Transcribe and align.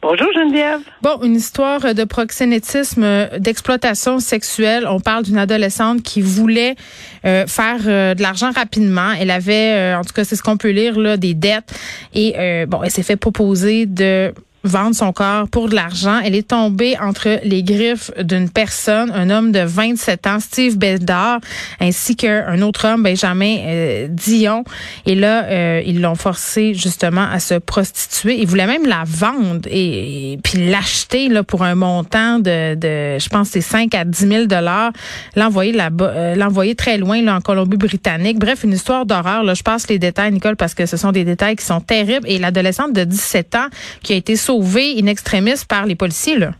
Bonjour 0.00 0.28
Geneviève. 0.32 0.80
Bon, 1.02 1.20
une 1.24 1.34
histoire 1.34 1.92
de 1.92 2.04
proxénétisme, 2.04 3.02
euh, 3.02 3.38
d'exploitation 3.40 4.20
sexuelle. 4.20 4.86
On 4.88 5.00
parle 5.00 5.24
d'une 5.24 5.38
adolescente 5.38 6.04
qui 6.04 6.20
voulait 6.20 6.76
euh, 7.24 7.48
faire 7.48 7.80
euh, 7.86 8.14
de 8.14 8.22
l'argent 8.22 8.52
rapidement. 8.52 9.10
Elle 9.18 9.32
avait, 9.32 9.74
euh, 9.74 9.98
en 9.98 10.04
tout 10.04 10.12
cas, 10.12 10.22
c'est 10.22 10.36
ce 10.36 10.42
qu'on 10.44 10.56
peut 10.56 10.70
lire 10.70 10.96
là, 11.00 11.16
des 11.16 11.34
dettes. 11.34 11.74
Et 12.14 12.34
bon, 12.66 12.84
elle 12.84 12.92
s'est 12.92 13.02
fait 13.02 13.16
proposer 13.16 13.86
de 13.86 14.32
vendre 14.64 14.94
son 14.94 15.12
corps 15.12 15.48
pour 15.48 15.68
de 15.68 15.74
l'argent. 15.74 16.20
Elle 16.24 16.34
est 16.34 16.48
tombée 16.48 16.96
entre 17.00 17.40
les 17.44 17.62
griffes 17.62 18.10
d'une 18.20 18.50
personne, 18.50 19.10
un 19.12 19.30
homme 19.30 19.52
de 19.52 19.60
27 19.60 20.26
ans, 20.26 20.40
Steve 20.40 20.76
Bedard, 20.76 21.40
ainsi 21.80 22.16
qu'un 22.16 22.60
autre 22.62 22.86
homme, 22.86 23.02
Benjamin 23.02 23.56
euh, 23.60 24.08
Dion. 24.10 24.64
Et 25.06 25.14
là, 25.14 25.44
euh, 25.44 25.82
ils 25.86 26.00
l'ont 26.00 26.14
forcé 26.14 26.74
justement 26.74 27.26
à 27.30 27.38
se 27.40 27.54
prostituer. 27.54 28.40
Ils 28.40 28.46
voulaient 28.46 28.66
même 28.66 28.86
la 28.86 29.04
vendre 29.06 29.68
et, 29.70 30.38
puis 30.42 30.68
l'acheter 30.68 31.28
là 31.28 31.42
pour 31.42 31.62
un 31.62 31.74
montant 31.74 32.38
de, 32.38 32.74
de 32.74 33.18
je 33.18 33.28
pense, 33.28 33.48
c'est 33.50 33.60
5 33.60 33.94
à 33.94 34.04
10 34.04 34.28
000 34.28 34.46
dollars. 34.46 34.92
L'envoyer 35.36 35.72
là-bas, 35.72 36.12
euh, 36.14 36.34
l'envoyer 36.34 36.74
très 36.74 36.98
loin 36.98 37.22
là 37.22 37.36
en 37.36 37.40
Colombie-Britannique. 37.40 38.38
Bref, 38.38 38.64
une 38.64 38.72
histoire 38.72 39.06
d'horreur. 39.06 39.44
Là, 39.44 39.54
je 39.54 39.62
passe 39.62 39.88
les 39.88 39.98
détails, 39.98 40.32
Nicole, 40.32 40.56
parce 40.56 40.74
que 40.74 40.86
ce 40.86 40.96
sont 40.96 41.12
des 41.12 41.24
détails 41.24 41.56
qui 41.56 41.64
sont 41.64 41.80
terribles. 41.80 42.26
Et 42.28 42.38
l'adolescente 42.38 42.92
de 42.92 43.04
17 43.04 43.54
ans 43.54 43.66
qui 44.02 44.12
a 44.12 44.16
été 44.16 44.36
sauvée 44.48 44.90
in 45.00 45.06
extremis 45.06 45.60
par 45.68 45.84
les 45.86 45.94
policiers 46.02 46.38
là. 46.38 46.50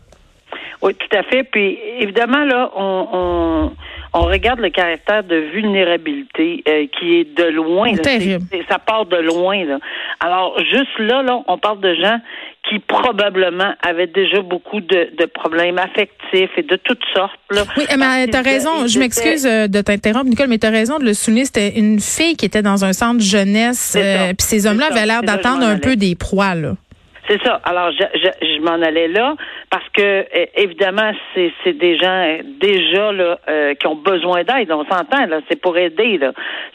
Oui, 0.81 0.93
tout 0.95 1.17
à 1.17 1.23
fait. 1.23 1.43
Puis 1.43 1.77
évidemment, 1.99 2.45
là, 2.45 2.71
on, 2.73 3.07
on, 3.11 3.71
on 4.13 4.21
regarde 4.33 4.61
le 4.61 4.69
caractère 4.69 5.23
de 5.25 5.35
vulnérabilité 5.53 6.63
euh, 6.69 6.85
qui 6.97 7.07
est 7.19 7.35
de 7.37 7.43
loin. 7.51 7.91
là. 7.91 7.97
Terrible. 7.97 8.45
Ça 8.69 8.79
part 8.79 9.05
de 9.05 9.17
loin. 9.17 9.65
Là. 9.65 9.77
Alors, 10.21 10.57
juste 10.59 10.97
là, 10.99 11.21
là, 11.21 11.39
on 11.47 11.57
parle 11.57 11.81
de 11.81 11.93
gens 11.95 12.17
qui 12.69 12.79
probablement 12.79 13.73
avaient 13.85 14.07
déjà 14.07 14.41
beaucoup 14.41 14.79
de, 14.79 15.09
de 15.17 15.25
problèmes 15.25 15.79
affectifs 15.79 16.51
et 16.57 16.63
de 16.63 16.77
toutes 16.77 17.03
sortes. 17.13 17.39
Là, 17.51 17.63
Oui, 17.77 17.83
mais 17.89 17.97
Parce 17.97 18.25
t'as 18.31 18.41
qu'ils- 18.43 18.51
raison. 18.53 18.87
Je 18.87 18.99
m'excuse 18.99 19.45
euh, 19.45 19.67
de 19.67 19.81
t'interrompre, 19.81 20.27
Nicole, 20.29 20.47
mais 20.47 20.59
t'as 20.59 20.69
raison 20.69 20.97
de 20.99 21.03
le 21.05 21.13
souligner. 21.13 21.43
C'était 21.45 21.77
une 21.77 21.99
fille 21.99 22.35
qui 22.37 22.45
était 22.45 22.61
dans 22.61 22.85
un 22.85 22.93
centre 22.93 23.21
jeunesse. 23.21 23.97
Euh, 23.99 24.27
Puis 24.37 24.47
ces 24.47 24.65
hommes-là 24.65 24.87
avaient 24.91 25.05
l'air 25.05 25.23
d'attendre 25.23 25.65
un 25.65 25.77
peu 25.77 25.95
des 25.97 26.15
proies, 26.15 26.55
là. 26.55 26.73
C'est 27.29 27.41
ça. 27.43 27.61
Alors, 27.63 27.91
je, 27.91 28.03
je, 28.15 28.47
je 28.55 28.59
m'en 28.61 28.81
allais 28.81 29.07
là 29.07 29.35
parce 29.69 29.87
que, 29.89 30.25
évidemment, 30.55 31.11
c'est, 31.35 31.51
c'est 31.63 31.73
des 31.77 31.95
gens 31.97 32.39
déjà 32.59 33.11
là, 33.11 33.37
euh, 33.47 33.75
qui 33.75 33.85
ont 33.85 33.95
besoin 33.95 34.43
d'aide. 34.43 34.71
On 34.71 34.83
s'entend, 34.85 35.25
là. 35.27 35.39
C'est 35.47 35.61
pour 35.61 35.77
aider, 35.77 36.17
là. 36.17 36.31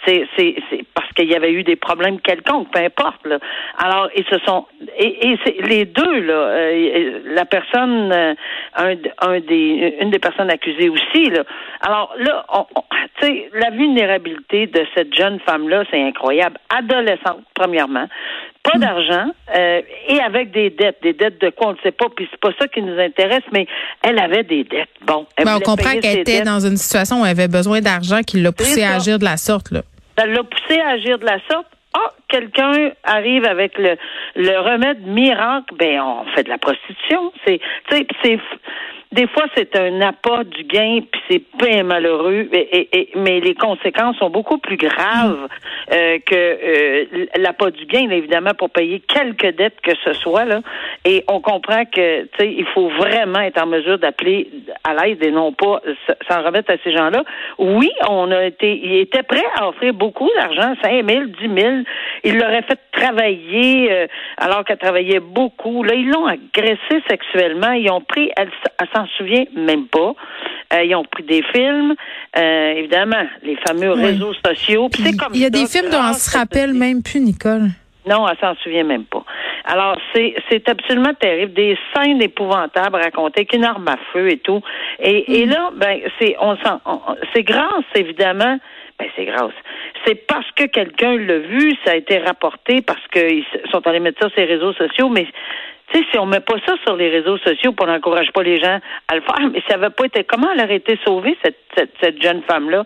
C'est, 0.06 0.26
c'est, 0.36 0.54
c'est 0.70 0.84
parce 0.94 1.10
qu'il 1.14 1.28
y 1.28 1.34
avait 1.34 1.52
eu 1.52 1.64
des 1.64 1.74
problèmes 1.76 2.20
quelconques, 2.20 2.70
peu 2.72 2.78
importe, 2.80 3.26
là. 3.26 3.38
Alors, 3.78 4.08
ils 4.16 4.24
se 4.26 4.38
sont... 4.46 4.66
Et, 4.96 5.28
et 5.30 5.38
c'est, 5.44 5.56
les 5.66 5.86
deux, 5.86 6.20
là, 6.20 6.34
euh, 6.34 7.20
la 7.24 7.44
personne, 7.46 8.12
euh, 8.12 8.34
un, 8.76 8.94
un 9.22 9.40
des, 9.40 9.96
une 10.00 10.10
des 10.10 10.20
personnes 10.20 10.50
accusées 10.50 10.88
aussi, 10.88 11.30
là. 11.30 11.42
Alors, 11.80 12.14
là, 12.18 12.44
on, 12.52 12.64
on- 12.76 12.84
tu 13.20 13.26
sais, 13.26 13.50
la 13.54 13.70
vulnérabilité 13.70 14.66
de 14.66 14.84
cette 14.94 15.14
jeune 15.14 15.38
femme-là, 15.40 15.84
c'est 15.90 16.02
incroyable. 16.02 16.58
Adolescente, 16.68 17.42
premièrement 17.54 18.06
pas 18.64 18.78
d'argent 18.78 19.30
euh, 19.54 19.82
et 20.08 20.20
avec 20.20 20.50
des 20.50 20.70
dettes. 20.70 20.96
Des 21.02 21.12
dettes 21.12 21.40
de 21.40 21.50
quoi, 21.50 21.68
on 21.68 21.72
ne 21.72 21.78
sait 21.82 21.92
pas, 21.92 22.06
puis 22.16 22.26
c'est 22.30 22.40
pas 22.40 22.50
ça 22.58 22.66
qui 22.66 22.80
nous 22.82 22.98
intéresse, 22.98 23.44
mais 23.52 23.66
elle 24.02 24.18
avait 24.18 24.42
des 24.42 24.64
dettes. 24.64 24.88
Bon, 25.06 25.26
elle 25.36 25.44
Ben, 25.44 25.56
on 25.56 25.60
comprend 25.60 25.92
qu'elle 26.00 26.20
était 26.20 26.38
dettes. 26.38 26.44
dans 26.46 26.60
une 26.60 26.76
situation 26.76 27.20
où 27.20 27.24
elle 27.24 27.30
avait 27.32 27.48
besoin 27.48 27.80
d'argent 27.80 28.20
qui 28.26 28.40
l'a 28.40 28.52
poussée 28.52 28.82
à 28.82 28.94
agir 28.96 29.18
de 29.18 29.24
la 29.24 29.36
sorte, 29.36 29.70
là. 29.70 29.82
Ça 30.18 30.26
l'a 30.26 30.42
poussé 30.42 30.80
à 30.80 30.90
agir 30.90 31.18
de 31.18 31.24
la 31.26 31.38
sorte. 31.50 31.66
Ah, 31.96 32.10
quelqu'un 32.28 32.90
arrive 33.04 33.44
avec 33.44 33.78
le, 33.78 33.96
le 34.34 34.58
remède 34.58 35.06
miracle, 35.06 35.74
ben 35.78 36.00
on 36.00 36.24
fait 36.34 36.42
de 36.42 36.48
la 36.48 36.58
prostitution. 36.58 37.32
C'est, 37.46 37.60
tu 37.88 37.96
sais, 37.96 38.06
c'est 38.22 38.38
des 39.14 39.26
fois 39.28 39.44
c'est 39.56 39.76
un 39.76 40.00
appât 40.00 40.44
du 40.44 40.64
gain, 40.64 41.00
puis 41.10 41.20
c'est 41.30 41.42
bien 41.58 41.82
malheureux, 41.84 42.48
et, 42.52 43.10
mais 43.16 43.40
les 43.40 43.54
conséquences 43.54 44.16
sont 44.18 44.30
beaucoup 44.30 44.58
plus 44.58 44.76
graves 44.76 45.48
euh, 45.92 46.18
que 46.26 46.34
euh, 46.34 47.26
l'appât 47.38 47.70
du 47.70 47.86
gain, 47.86 48.10
évidemment, 48.10 48.52
pour 48.58 48.70
payer 48.70 49.00
quelques 49.00 49.54
dettes 49.56 49.80
que 49.82 49.92
ce 50.04 50.12
soit 50.14 50.44
là. 50.44 50.60
Et 51.04 51.24
on 51.28 51.40
comprend 51.40 51.84
que, 51.84 52.22
tu 52.24 52.28
sais, 52.38 52.52
il 52.52 52.66
faut 52.74 52.88
vraiment 52.88 53.40
être 53.40 53.62
en 53.62 53.66
mesure 53.66 53.98
d'appeler 53.98 54.50
à 54.84 54.94
l'aide 54.94 55.22
et 55.24 55.30
non 55.30 55.52
pas 55.52 55.80
s'en 56.28 56.42
remettre 56.42 56.70
à 56.72 56.76
ces 56.82 56.92
gens-là. 56.92 57.22
Oui, 57.58 57.90
on 58.08 58.30
a 58.30 58.44
été, 58.46 58.80
il 58.82 58.96
était 59.00 59.22
prêt 59.22 59.44
à 59.56 59.68
offrir 59.68 59.94
beaucoup 59.94 60.30
d'argent, 60.36 60.74
5 60.82 61.08
000, 61.08 61.24
10 61.40 61.60
000. 61.62 61.74
Il 62.24 62.38
l'aurait 62.38 62.62
fait 62.62 62.78
travailler 62.92 63.92
euh, 63.92 64.06
alors 64.38 64.64
qu'elle 64.64 64.78
travaillait 64.78 65.20
beaucoup. 65.20 65.82
Là, 65.82 65.94
ils 65.94 66.08
l'ont 66.08 66.26
agressée 66.26 67.02
sexuellement. 67.08 67.72
Ils 67.72 67.90
ont 67.90 68.00
pris, 68.00 68.30
elle, 68.36 68.48
s- 68.48 68.72
elle 68.80 68.88
s'en 69.06 69.16
souvient 69.18 69.44
même 69.56 69.86
pas. 69.86 70.14
Euh, 70.72 70.82
ils 70.84 70.94
ont 70.94 71.04
pris 71.04 71.22
des 71.22 71.42
films, 71.54 71.94
euh, 72.36 72.72
évidemment, 72.76 73.24
les 73.42 73.56
fameux 73.66 73.94
Oui. 73.94 74.04
réseaux 74.06 74.32
sociaux. 74.44 74.88
Puis 74.88 75.02
c'est 75.02 75.16
comme 75.16 75.32
Il 75.34 75.40
y 75.40 75.44
a 75.44 75.46
ça, 75.46 75.50
des 75.50 75.66
films 75.66 75.90
dont 75.90 75.98
on 76.10 76.12
se 76.14 76.36
rappelle 76.36 76.72
même 76.74 77.02
plus, 77.02 77.20
Nicole. 77.20 77.68
Non, 78.06 78.26
elle 78.28 78.36
s'en 78.38 78.54
souvient 78.62 78.84
même 78.84 79.04
pas. 79.04 79.24
Alors, 79.64 79.96
c'est, 80.14 80.34
c'est 80.50 80.68
absolument 80.68 81.14
terrible. 81.14 81.54
Des 81.54 81.78
scènes 81.94 82.20
épouvantables 82.20 82.96
racontées 82.96 83.40
avec 83.40 83.54
une 83.54 83.64
arme 83.64 83.88
à 83.88 83.96
feu 84.12 84.28
et 84.30 84.38
tout. 84.38 84.60
Et, 85.00 85.40
et 85.40 85.46
là, 85.46 85.70
ben, 85.74 86.00
c'est, 86.18 86.36
on 86.38 86.54
s'en, 86.58 86.80
on- 86.84 87.00
c'est 87.34 87.42
grâce, 87.44 87.84
évidemment. 87.94 88.58
Ben, 88.98 89.08
c'est 89.16 89.24
grâce. 89.24 89.54
C'est 90.06 90.26
parce 90.26 90.50
que 90.54 90.64
quelqu'un 90.64 91.16
l'a 91.16 91.38
vu, 91.38 91.74
ça 91.84 91.92
a 91.92 91.96
été 91.96 92.18
rapporté, 92.18 92.82
parce 92.82 93.00
qu'ils 93.12 93.44
sont 93.72 93.86
allés 93.86 94.00
mettre 94.00 94.20
ça 94.22 94.28
sur 94.28 94.38
les 94.40 94.52
réseaux 94.54 94.74
sociaux, 94.74 95.08
mais 95.08 95.26
tu 95.92 95.98
sais, 95.98 96.06
si 96.10 96.18
on 96.18 96.26
met 96.26 96.40
pas 96.40 96.56
ça 96.66 96.74
sur 96.84 96.96
les 96.96 97.10
réseaux 97.10 97.38
sociaux, 97.38 97.74
on 97.80 97.86
n'encourage 97.86 98.32
pas 98.32 98.42
les 98.42 98.58
gens 98.58 98.78
à 99.08 99.14
le 99.14 99.20
faire, 99.20 99.50
mais 99.52 99.62
ça 99.68 99.74
avait 99.74 99.90
pas 99.90 100.06
été 100.06 100.24
comment 100.24 100.48
elle 100.52 100.64
aurait 100.64 100.76
été 100.76 100.98
sauvée 101.04 101.36
cette 101.44 101.58
cette, 101.76 101.92
cette 102.00 102.22
jeune 102.22 102.42
femme 102.42 102.70
là. 102.70 102.84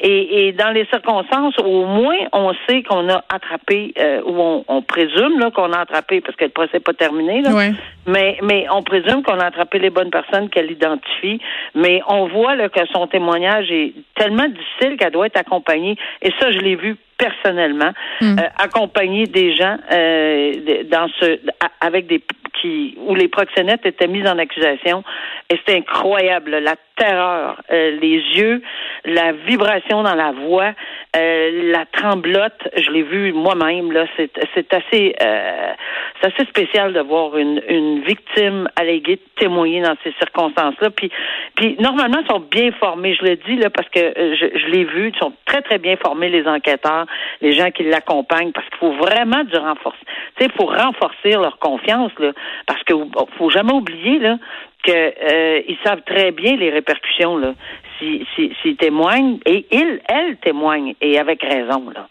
Et, 0.00 0.48
et 0.48 0.52
dans 0.52 0.70
les 0.70 0.86
circonstances, 0.86 1.56
au 1.58 1.84
moins 1.86 2.16
on 2.32 2.52
sait 2.68 2.82
qu'on 2.82 3.08
a 3.08 3.24
attrapé 3.32 3.94
euh, 3.98 4.22
ou 4.24 4.40
on, 4.40 4.64
on 4.66 4.82
présume 4.82 5.38
là 5.38 5.50
qu'on 5.52 5.72
a 5.72 5.78
attrapé 5.78 6.20
parce 6.20 6.36
que 6.36 6.44
le 6.44 6.50
procès 6.50 6.70
n'est 6.74 6.80
pas 6.80 6.94
terminé 6.94 7.42
là. 7.42 7.54
Ouais. 7.54 7.72
Mais 8.06 8.36
mais 8.42 8.66
on 8.70 8.82
présume 8.82 9.22
qu'on 9.22 9.38
a 9.38 9.46
attrapé 9.46 9.78
les 9.78 9.90
bonnes 9.90 10.10
personnes 10.10 10.50
qu'elle 10.50 10.70
identifie. 10.70 11.40
Mais 11.74 12.00
on 12.08 12.26
voit 12.26 12.56
là, 12.56 12.68
que 12.68 12.80
son 12.92 13.06
témoignage 13.06 13.70
est 13.70 13.92
tellement 14.16 14.48
difficile 14.48 14.96
qu'elle 14.98 15.12
doit 15.12 15.26
être 15.26 15.38
accompagnée. 15.38 15.96
Et 16.22 16.30
ça, 16.40 16.50
je 16.50 16.58
l'ai 16.58 16.76
vu 16.76 16.96
personnellement, 17.18 17.92
Mm. 18.20 18.38
euh, 18.38 18.42
accompagner 18.58 19.26
des 19.26 19.54
gens 19.54 19.76
euh, 19.92 20.52
dans 20.84 21.08
ce 21.20 21.38
avec 21.80 22.06
des 22.06 22.22
qui 22.60 22.96
où 23.06 23.14
les 23.14 23.28
proxénètes 23.28 23.84
étaient 23.84 24.06
mis 24.06 24.26
en 24.26 24.38
accusation. 24.38 25.02
Et 25.50 25.56
c'était 25.58 25.76
incroyable 25.78 26.52
la 26.58 26.76
terreur 26.96 27.60
euh, 27.72 27.98
les 28.00 28.16
yeux 28.38 28.62
la 29.04 29.32
vibration 29.32 30.02
dans 30.02 30.14
la 30.14 30.32
voix 30.32 30.72
euh, 31.16 31.72
la 31.72 31.84
tremblote. 31.86 32.68
Je 32.76 32.90
l'ai 32.90 33.02
vu 33.02 33.32
moi-même 33.32 33.92
là. 33.92 34.06
C'est 34.16 34.30
c'est 34.54 34.72
assez 34.72 35.14
euh, 35.20 35.72
c'est 36.20 36.32
assez 36.32 36.48
spécial 36.48 36.92
de 36.92 37.00
voir 37.00 37.36
une 37.36 37.60
une 37.68 38.00
victime 38.02 38.68
alléguée 38.76 39.18
témoigner 39.36 39.82
dans 39.82 39.96
ces 40.04 40.12
circonstances 40.12 40.76
là 40.80 40.90
puis 40.90 41.10
puis 41.56 41.76
normalement 41.80 42.18
ils 42.22 42.30
sont 42.30 42.40
bien 42.40 42.70
formés 42.72 43.14
je 43.14 43.24
le 43.24 43.36
dis 43.36 43.56
là 43.56 43.68
parce 43.70 43.88
que 43.88 44.00
euh, 44.00 44.36
je, 44.36 44.58
je 44.58 44.66
l'ai 44.70 44.84
vu 44.84 45.10
ils 45.14 45.18
sont 45.18 45.32
très 45.44 45.60
très 45.62 45.78
bien 45.78 45.96
formés 45.96 46.28
les 46.28 46.46
enquêteurs 46.46 47.06
les 47.40 47.52
gens 47.52 47.70
qui 47.70 47.84
l'accompagnent 47.84 48.52
parce 48.52 48.68
qu'il 48.68 48.78
faut 48.78 48.92
vraiment 48.92 49.44
du 49.44 49.56
renforcer 49.56 50.04
tu 50.36 50.44
sais 50.44 50.50
faut 50.56 50.66
renforcer 50.66 51.30
leur 51.30 51.58
confiance 51.58 52.12
là 52.18 52.32
parce 52.66 52.82
que 52.84 52.94
faut 53.38 53.50
jamais 53.50 53.72
oublier 53.72 54.18
là 54.18 54.38
que 54.82 54.92
euh, 54.92 55.62
ils 55.68 55.78
savent 55.84 56.02
très 56.06 56.30
bien 56.30 56.56
les 56.56 56.70
répercussions 56.70 57.36
là 57.36 57.54
s'ils 57.98 58.26
si, 58.34 58.52
s'ils 58.62 58.76
témoignent 58.76 59.38
et 59.46 59.66
ils 59.70 60.00
elles 60.08 60.36
témoignent 60.38 60.94
et 61.00 61.18
avec 61.18 61.42
raison 61.42 61.90
là 61.94 62.08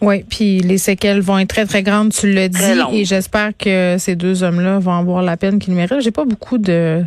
Oui, 0.00 0.24
puis 0.28 0.60
les 0.60 0.78
séquelles 0.78 1.20
vont 1.20 1.38
être 1.38 1.48
très, 1.48 1.66
très 1.66 1.82
grandes, 1.82 2.12
tu 2.12 2.32
le 2.32 2.48
dis, 2.48 3.00
et 3.00 3.04
j'espère 3.04 3.50
que 3.56 3.96
ces 3.98 4.14
deux 4.14 4.44
hommes-là 4.44 4.78
vont 4.78 4.92
avoir 4.92 5.22
la 5.22 5.36
peine 5.36 5.58
qu'ils 5.58 5.74
méritent. 5.74 6.00
J'ai 6.00 6.12
pas 6.12 6.24
beaucoup 6.24 6.58
de 6.58 7.02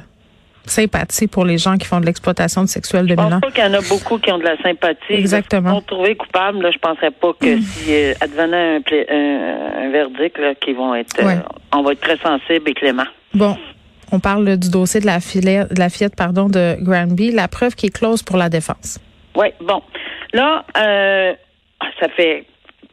sympathie 0.65 1.27
pour 1.27 1.45
les 1.45 1.57
gens 1.57 1.77
qui 1.77 1.87
font 1.87 1.99
de 1.99 2.05
l'exploitation 2.05 2.65
sexuelle 2.67 3.05
de 3.05 3.09
Je 3.11 3.15
pense 3.15 3.25
mineurs. 3.25 3.41
pas 3.41 3.51
qu'il 3.51 3.63
y 3.63 3.67
en 3.67 3.73
a 3.73 3.81
beaucoup 3.81 4.17
qui 4.19 4.31
ont 4.31 4.37
de 4.37 4.43
la 4.43 4.57
sympathie. 4.61 5.13
Exactement. 5.13 5.71
Vont 5.73 5.81
trouver 5.81 6.15
coupables. 6.15 6.61
Là, 6.61 6.71
je 6.71 6.77
penserais 6.77 7.11
pas 7.11 7.33
que 7.39 7.59
si 7.59 7.93
euh, 7.93 8.13
advenait 8.21 8.75
un, 8.77 8.81
pla- 8.81 9.05
un, 9.09 9.85
un 9.85 9.89
verdict, 9.91 10.37
là, 10.37 10.55
qu'ils 10.55 10.75
vont 10.75 10.93
être, 10.95 11.15
euh, 11.19 11.35
on 11.73 11.81
va 11.83 11.93
être 11.93 12.01
très 12.01 12.17
sensible 12.17 12.69
et 12.69 12.73
clément. 12.73 13.05
Bon, 13.33 13.57
on 14.11 14.19
parle 14.19 14.57
du 14.57 14.69
dossier 14.69 14.99
de 14.99 15.05
la 15.05 15.19
fillette, 15.19 15.73
de 15.73 15.79
la 15.79 15.89
fillette 15.89 16.15
pardon, 16.15 16.47
de 16.49 16.75
Granby, 16.81 17.31
la 17.31 17.47
preuve 17.47 17.75
qui 17.75 17.87
est 17.87 17.95
close 17.97 18.21
pour 18.23 18.37
la 18.37 18.49
défense. 18.49 18.99
Oui, 19.35 19.47
bon. 19.61 19.81
Là, 20.33 20.63
euh, 20.77 21.33
ça 21.99 22.07
fait 22.09 22.45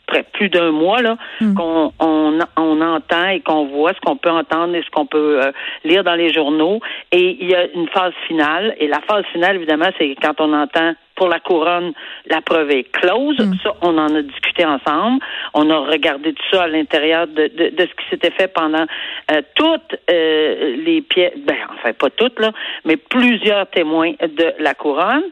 près 0.09 0.25
plus 0.33 0.49
d'un 0.49 0.73
mois 0.73 1.01
là 1.03 1.17
Hmm. 1.41 1.55
qu'on 1.55 1.93
on, 2.01 2.39
on 2.57 2.81
entend 2.81 3.29
et 3.29 3.41
qu'on 3.41 3.67
voit 3.67 3.93
ce 3.95 4.01
qu'on 4.01 4.17
peut 4.17 4.31
entendre 4.31 4.75
et 4.75 4.83
ce 4.83 4.91
qu'on 4.91 5.07
peut 5.07 5.41
euh, 5.45 5.53
lire 5.85 6.03
dans 6.03 6.17
les 6.17 6.33
journaux 6.33 6.81
et 7.13 7.37
il 7.41 7.49
y 7.49 7.55
a 7.55 7.67
une 7.75 7.87
phase 7.89 8.15
finale 8.27 8.75
et 8.81 8.89
la 8.89 9.01
phase 9.09 9.25
finale 9.33 9.55
évidemment 9.57 9.91
c'est 9.99 10.17
quand 10.21 10.41
on 10.41 10.53
entend 10.53 10.93
pour 11.19 11.29
la 11.29 11.41
couronne 11.41 11.93
la 12.27 12.41
preuve 12.41 12.71
est 12.71 12.91
close. 12.93 13.37
Ça 13.63 13.75
on 13.83 13.99
en 13.99 14.15
a 14.15 14.23
discuté 14.23 14.65
ensemble. 14.65 15.19
On 15.53 15.69
a 15.69 15.79
regardé 15.79 16.33
tout 16.33 16.49
ça 16.53 16.63
à 16.63 16.69
l'intérieur 16.69 17.27
de, 17.27 17.49
de, 17.59 17.65
de 17.79 17.83
ce 17.89 17.95
qui 17.99 18.09
s'était 18.11 18.31
fait 18.31 18.49
pendant 18.49 18.87
euh, 19.33 19.43
toutes 19.57 19.97
euh, 20.11 20.77
les 20.87 21.03
pièces 21.03 21.37
ben 21.47 21.57
enfin 21.75 21.93
pas 21.93 22.11
toutes 22.11 22.39
là 22.39 22.53
mais 22.85 22.97
plusieurs 22.97 23.67
témoins 23.71 24.13
de 24.21 24.55
la 24.61 24.75
couronne. 24.75 25.25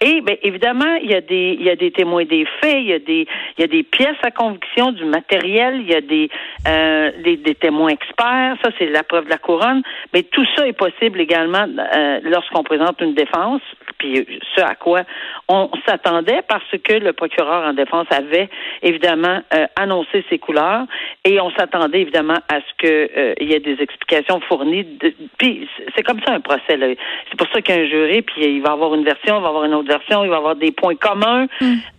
Et 0.00 0.20
ben 0.22 0.36
évidemment 0.42 0.94
il 1.02 1.10
y 1.10 1.14
a 1.14 1.20
des 1.20 1.56
il 1.60 1.64
y 1.64 1.70
a 1.70 1.76
des 1.76 1.92
témoins 1.92 2.24
des 2.24 2.46
faits 2.60 2.78
il 2.84 2.86
y 2.86 2.92
a 2.94 2.98
des 2.98 3.26
il 3.56 3.60
y 3.60 3.64
a 3.64 3.68
des 3.68 3.82
pièces 3.82 4.22
à 4.22 4.30
conviction 4.30 4.92
du 4.92 5.04
matériel 5.04 5.80
il 5.80 5.90
y 5.90 5.94
a 5.94 6.00
des 6.00 6.30
euh, 6.66 7.10
des, 7.22 7.36
des 7.36 7.54
témoins 7.54 7.90
experts. 7.98 8.56
Ça 8.62 8.70
c'est 8.78 8.88
la 8.88 9.02
preuve 9.02 9.26
de 9.26 9.30
la 9.30 9.38
couronne. 9.38 9.82
Mais 10.12 10.22
tout 10.22 10.46
ça 10.56 10.66
est 10.66 10.78
possible 10.86 11.20
également 11.20 11.66
euh, 11.68 12.20
lorsqu'on 12.22 12.62
présente 12.62 13.00
une 13.00 13.14
défense 13.14 13.62
puis 13.98 14.26
ce 14.54 14.60
à 14.60 14.74
quoi 14.74 15.02
on 15.48 15.70
s'attendait 15.86 16.42
parce 16.48 16.64
que 16.82 16.94
le 16.94 17.12
procureur 17.12 17.64
en 17.64 17.72
défense 17.72 18.06
avait 18.10 18.48
évidemment 18.82 19.40
euh, 19.52 19.66
annoncé 19.76 20.24
ses 20.30 20.38
couleurs 20.38 20.84
et 21.24 21.40
on 21.40 21.50
s'attendait 21.50 22.00
évidemment 22.00 22.38
à 22.48 22.60
ce 22.60 22.74
que 22.78 23.10
euh, 23.16 23.34
il 23.40 23.50
y 23.50 23.54
ait 23.54 23.60
des 23.60 23.80
explications 23.80 24.40
fournies. 24.40 24.84
De, 24.84 25.14
puis 25.38 25.68
c'est 25.94 26.02
comme 26.02 26.20
ça 26.24 26.32
un 26.32 26.40
procès. 26.40 26.76
là. 26.76 26.88
C'est 27.28 27.36
pour 27.36 27.48
ça 27.52 27.60
qu'il 27.60 27.74
y 27.74 27.78
a 27.78 27.82
un 27.82 27.86
jury, 27.86 28.22
puis 28.22 28.44
il 28.44 28.62
va 28.62 28.72
avoir 28.72 28.94
une 28.94 29.04
version, 29.04 29.38
il 29.38 29.42
va 29.42 29.48
avoir 29.48 29.64
une 29.64 29.74
autre 29.74 29.88
version, 29.88 30.24
il 30.24 30.30
va 30.30 30.36
avoir 30.36 30.56
des 30.56 30.72
points 30.72 30.96
communs. 30.96 31.46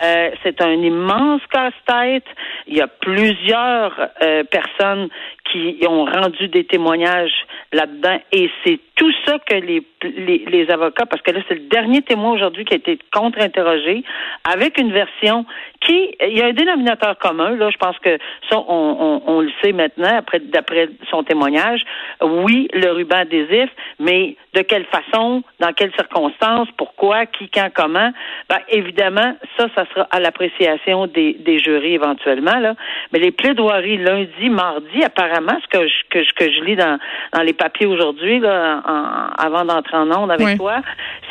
Euh, 0.03 0.31
c'est 0.43 0.61
un 0.61 0.73
immense 0.73 1.41
casse-tête. 1.51 2.25
Il 2.67 2.75
y 2.75 2.81
a 2.81 2.87
plusieurs 2.87 4.09
euh, 4.21 4.43
personnes 4.43 5.09
qui 5.51 5.77
ont 5.87 6.05
rendu 6.05 6.47
des 6.47 6.63
témoignages 6.63 7.45
là-dedans 7.71 8.19
et 8.31 8.49
c'est 8.63 8.79
tout 8.95 9.11
ça 9.25 9.37
que 9.39 9.55
les, 9.55 9.83
les, 10.03 10.45
les 10.47 10.71
avocats, 10.71 11.05
parce 11.05 11.21
que 11.21 11.31
là, 11.31 11.41
c'est 11.47 11.55
le 11.55 11.67
dernier 11.67 12.01
témoin 12.01 12.31
aujourd'hui 12.31 12.63
qui 12.63 12.73
a 12.73 12.77
été 12.77 12.97
contre-interrogé 13.13 14.03
avec 14.49 14.79
une 14.79 14.91
version 14.91 15.45
qui, 15.81 16.15
il 16.21 16.37
y 16.37 16.41
a 16.41 16.47
un 16.47 16.53
dénominateur 16.53 17.17
commun, 17.17 17.51
là, 17.55 17.69
je 17.69 17.77
pense 17.77 17.99
que 17.99 18.17
ça, 18.49 18.57
on, 18.57 18.63
on, 18.67 19.21
on 19.27 19.41
le 19.41 19.51
sait 19.61 19.73
maintenant, 19.73 20.17
après, 20.17 20.39
d'après 20.39 20.89
son 21.11 21.23
témoignage. 21.23 21.81
Oui, 22.21 22.69
le 22.73 22.91
ruban 22.91 23.17
adhésif, 23.17 23.69
mais 23.99 24.35
de 24.53 24.61
quelle 24.61 24.85
façon, 24.85 25.43
dans 25.59 25.73
quelles 25.73 25.93
circonstances, 25.93 26.69
pourquoi, 26.77 27.25
qui, 27.25 27.49
quand, 27.49 27.69
comment, 27.73 28.11
ben, 28.49 28.59
évidemment, 28.69 29.35
ça, 29.57 29.67
ça 29.75 29.85
sera 29.93 30.07
à 30.09 30.19
l'appréciation 30.19 31.07
des, 31.07 31.33
des 31.33 31.59
jurys 31.59 31.95
éventuellement, 31.95 32.57
là. 32.59 32.75
Mais 33.11 33.19
les 33.19 33.31
plaidoiries 33.31 33.97
lundi, 33.97 34.49
mardi, 34.49 35.03
apparemment, 35.03 35.34
ce 35.35 35.77
que 35.77 35.87
je, 35.87 35.93
que 36.09 36.23
je, 36.23 36.33
que 36.33 36.51
je 36.51 36.63
lis 36.63 36.75
dans, 36.75 36.97
dans 37.33 37.41
les 37.41 37.53
papiers 37.53 37.87
aujourd'hui, 37.87 38.39
là, 38.39 38.81
en, 38.85 39.43
avant 39.43 39.65
d'entrer 39.65 39.97
en 39.97 40.11
onde 40.11 40.31
avec 40.31 40.47
Oui. 40.47 40.57
toi, 40.57 40.81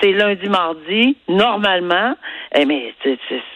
c'est 0.00 0.12
lundi, 0.12 0.48
mardi, 0.48 1.16
normalement, 1.28 2.14
eh, 2.56 2.64
mais 2.64 2.94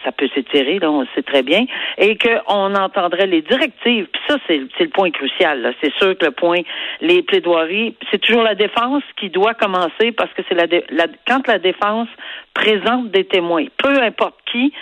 ça 0.04 0.12
peut 0.12 0.28
s'étirer, 0.34 0.78
là, 0.78 0.90
on 0.90 1.00
le 1.02 1.08
sait 1.14 1.22
très 1.22 1.42
bien, 1.42 1.64
et 1.98 2.16
qu'on 2.16 2.74
entendrait 2.74 3.26
les 3.26 3.42
directives. 3.42 4.06
Puis 4.12 4.22
ça, 4.28 4.36
c'est 4.46 4.60
c'est 4.76 4.84
le 4.84 4.90
point 4.90 5.10
crucial. 5.10 5.62
là. 5.62 5.72
C'est 5.82 5.92
sûr 5.94 6.16
que 6.16 6.24
le 6.26 6.30
point, 6.32 6.60
les 7.00 7.22
plaidoiries, 7.22 7.94
c'est 8.10 8.18
toujours 8.18 8.42
la 8.42 8.54
défense 8.54 9.02
qui 9.18 9.30
doit 9.30 9.54
commencer 9.54 10.12
parce 10.16 10.32
que 10.34 10.42
c'est 10.48 10.54
la, 10.54 10.66
la 10.90 11.06
quand 11.26 11.46
la 11.46 11.58
défense 11.58 12.08
présente 12.54 13.10
des 13.10 13.24
témoins, 13.24 13.66
peu 13.76 14.02
importe 14.02 14.34
qui, 14.50 14.72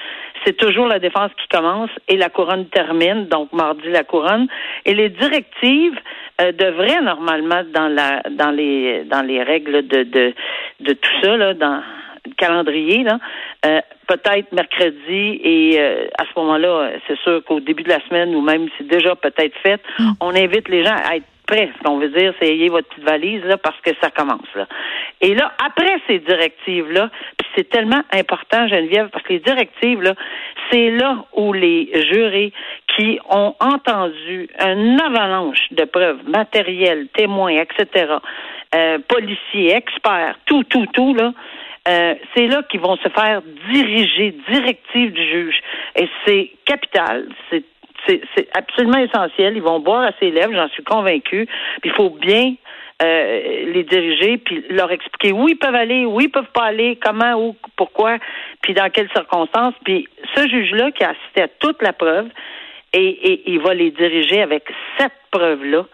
c'est 0.45 0.57
toujours 0.57 0.87
la 0.87 0.99
défense 0.99 1.31
qui 1.41 1.49
commence 1.49 1.91
et 2.09 2.17
la 2.17 2.29
couronne 2.29 2.67
termine, 2.67 3.27
donc 3.27 3.53
mardi 3.53 3.89
la 3.89 4.05
couronne. 4.05 4.47
Et 4.85 4.95
les 4.95 5.09
directives 5.09 5.99
euh, 6.41 6.53
devraient 6.53 7.01
normalement 7.03 7.63
dans 7.73 7.89
la 7.89 8.23
dans 8.31 8.51
les 8.51 9.05
dans 9.05 9.23
les 9.23 9.43
règles 9.43 9.87
de 9.87 10.03
de, 10.03 10.35
de 10.81 10.93
tout 10.93 11.11
ça 11.23 11.37
là, 11.37 11.55
dans 11.55 11.83
le 12.27 12.35
calendrier 12.35 13.05
là, 13.05 13.19
euh, 13.65 13.81
peut-être 14.07 14.53
mercredi 14.53 15.41
et 15.43 15.77
euh, 15.79 16.07
à 16.19 16.25
ce 16.25 16.39
moment-là, 16.39 16.69
euh, 16.69 16.99
c'est 17.07 17.19
sûr 17.21 17.43
qu'au 17.45 17.61
début 17.61 17.83
de 17.83 17.89
la 17.89 18.01
semaine 18.09 18.35
ou 18.35 18.41
même 18.41 18.69
c'est 18.77 18.87
déjà 18.87 19.15
peut-être 19.17 19.57
fait, 19.63 19.81
on 20.21 20.35
invite 20.35 20.69
les 20.69 20.85
gens 20.85 20.95
à 20.95 21.17
être 21.17 21.27
prêts. 21.47 21.71
Ce 21.79 21.83
qu'on 21.83 21.99
veut 21.99 22.09
dire, 22.09 22.35
c'est 22.41 22.49
ayez 22.49 22.69
votre 22.69 22.89
petite 22.89 23.05
valise 23.05 23.45
là 23.45 23.57
parce 23.57 23.81
que 23.81 23.91
ça 24.01 24.11
commence 24.11 24.49
là. 24.55 24.67
Et 25.21 25.35
là, 25.35 25.53
après 25.65 26.01
ces 26.07 26.19
directives 26.19 26.91
là, 26.91 27.11
puis 27.39 27.49
c'est 27.55 27.69
tellement 27.69 28.03
important, 28.13 28.69
Geneviève, 28.69 29.09
parce 29.11 29.25
que 29.25 29.33
les 29.35 29.41
directives 29.41 30.03
là, 30.03 30.15
c'est 30.71 30.91
là 30.91 31.25
où 31.35 31.53
les 31.53 31.91
jurés 32.11 32.53
qui 32.97 33.19
ont 33.31 33.55
entendu 33.61 34.49
une 34.61 35.01
avalanche 35.01 35.73
de 35.73 35.85
preuves 35.85 36.29
matérielles, 36.29 37.09
témoins, 37.15 37.63
etc., 37.63 38.17
euh, 38.75 38.99
policiers, 39.09 39.75
experts, 39.75 40.37
tout, 40.47 40.65
tout, 40.65 40.87
tout 40.93 41.15
là. 41.15 41.33
Euh, 41.89 42.15
c'est 42.35 42.49
là 42.49 42.63
qu'ils 42.65 42.81
vont 42.81 42.97
se 42.97 43.09
faire 43.09 43.43
diriger, 43.73 44.35
directive 44.51 45.13
du 45.13 45.23
juge. 45.23 45.61
Et 45.95 46.09
c'est 46.25 46.51
capital, 46.65 47.29
c'est 47.49 47.63
c'est 48.07 48.49
absolument 48.55 48.99
essentiel. 48.99 49.57
Ils 49.57 49.63
vont 49.63 49.81
boire 49.81 50.03
à 50.03 50.13
ses 50.21 50.31
lèvres, 50.31 50.55
j'en 50.55 50.69
suis 50.69 50.85
convaincue. 50.85 51.47
Puis 51.81 51.91
il 51.91 51.93
faut 51.93 52.11
bien 52.11 52.55
euh, 53.03 53.73
les 53.73 53.85
diriger, 53.85 54.39
puis 54.39 54.65
leur 54.71 54.91
expliquer 54.91 55.33
où 55.33 55.49
ils 55.49 55.59
peuvent 55.59 55.75
aller, 55.75 56.07
où 56.07 56.21
ils 56.21 56.31
peuvent 56.31 56.51
pas 56.53 56.65
aller, 56.65 56.99
comment, 57.03 57.35
où, 57.35 57.57
pourquoi, 57.77 58.19
puis 58.63 58.75
dans 58.75 58.91
quelles 58.91 59.11
circonstances. 59.11 59.75
Puis 59.85 60.09
ce 60.35 60.49
juge-là 60.49 60.91
qui 60.93 61.05
a 61.05 61.11
assisté 61.11 61.43
à 61.43 61.49
toute 61.49 61.83
la 61.83 61.93
preuve, 61.93 62.29
et 62.93 63.51
il 63.53 63.61
va 63.61 63.75
les 63.75 63.91
diriger 63.91 64.41
avec 64.41 64.65
cette 64.97 65.13
preuve-là, 65.31 65.85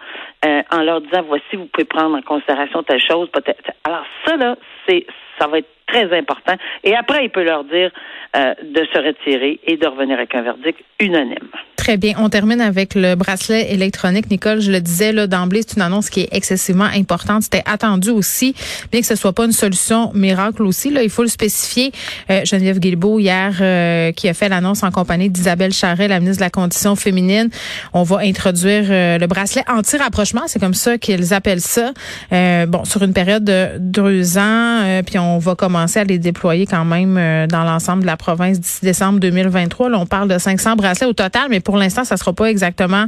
euh, 0.45 0.63
en 0.71 0.83
leur 0.83 1.01
disant 1.01 1.23
voici, 1.27 1.57
vous 1.57 1.67
pouvez 1.67 1.85
prendre 1.85 2.17
en 2.17 2.23
considération 2.23 2.83
telle 2.83 3.01
chose, 3.01 3.29
peut-être. 3.31 3.73
Alors 3.85 4.05
ça 4.27 4.37
là, 4.37 4.57
c'est 4.87 5.07
ça 5.39 5.47
va 5.47 5.59
être 5.59 5.71
très 5.87 6.17
important. 6.17 6.55
Et 6.85 6.95
après, 6.95 7.25
il 7.25 7.31
peut 7.31 7.45
leur 7.45 7.65
dire 7.65 7.91
euh, 8.37 8.55
de 8.63 8.87
se 8.93 8.99
retirer 8.99 9.61
et 9.67 9.77
de 9.77 9.87
revenir 9.87 10.17
avec 10.17 10.35
un 10.35 10.43
verdict 10.43 10.79
unanime. 11.01 11.49
Très 11.77 11.97
bien. 11.97 12.15
On 12.19 12.29
termine 12.29 12.61
avec 12.61 12.95
le 12.95 13.17
bracelet 13.17 13.73
électronique. 13.73 14.31
Nicole, 14.31 14.61
je 14.61 14.71
le 14.71 14.81
disais 14.81 15.13
là 15.13 15.27
d'emblée, 15.27 15.63
c'est 15.67 15.77
une 15.77 15.83
annonce 15.83 16.11
qui 16.11 16.21
est 16.21 16.29
excessivement 16.31 16.85
importante. 16.85 17.43
C'était 17.43 17.65
attendu 17.67 18.11
aussi, 18.11 18.55
bien 18.93 19.01
que 19.01 19.07
ce 19.07 19.17
soit 19.17 19.33
pas 19.33 19.47
une 19.47 19.53
solution 19.53 20.13
miracle 20.15 20.63
aussi. 20.63 20.91
Là, 20.91 21.03
il 21.03 21.11
faut 21.11 21.23
le 21.23 21.29
spécifier. 21.29 21.91
Euh, 22.31 22.45
Geneviève 22.45 22.79
Guilbeault 22.79 23.19
hier 23.19 23.57
euh, 23.61 24.13
qui 24.13 24.29
a 24.29 24.35
fait 24.35 24.49
l'annonce 24.49 24.85
en 24.85 24.93
compagnie 24.93 25.29
d'Isabelle 25.29 25.73
Charret, 25.73 26.07
la 26.07 26.21
ministre 26.21 26.39
de 26.39 26.47
la 26.47 26.51
Condition 26.51 26.95
féminine. 26.95 27.51
On 27.93 28.05
va 28.05 28.19
introduire 28.19 28.85
euh, 28.89 29.19
le 29.19 29.27
bracelet 29.27 29.65
anti-rapprochement, 29.69 30.43
c'est 30.47 30.61
comme 30.61 30.75
ça 30.75 30.99
qu'ils 30.99 31.35
appellent 31.35 31.61
ça. 31.61 31.91
Euh, 32.33 32.67
bon, 32.67 32.85
sur 32.85 33.03
une 33.03 33.13
période 33.13 33.45
de 33.45 33.79
deux 33.79 34.39
ans, 34.39 34.85
euh, 34.85 35.03
puis 35.03 35.19
on 35.19 35.39
va 35.39 35.57
commencer 35.57 35.82
à 35.83 36.05
les 36.05 36.19
déployer 36.19 36.67
quand 36.67 36.85
même 36.85 37.17
euh, 37.19 37.47
dans 37.47 37.65
l'ensemble 37.65 38.03
de 38.03 38.07
la 38.07 38.17
province 38.17 38.61
d'ici 38.61 38.81
décembre 38.83 39.21
2023. 39.21 39.91
Là, 39.91 39.99
on 39.99 40.07
parle 40.07 40.29
de 40.29 40.39
500 40.39 40.77
bracelets 40.77 41.07
au 41.07 41.13
total, 41.13 41.47
mais 41.51 41.61
pour 41.61 41.77
l'instant, 41.77 42.05
ça 42.05 42.17
sera 42.17 42.33
pas 42.33 42.47
exactement 42.47 43.07